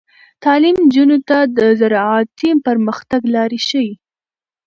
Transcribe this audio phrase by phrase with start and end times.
[0.43, 3.91] تعلیم نجونو ته د زراعتي پرمختګ لارې ښيي.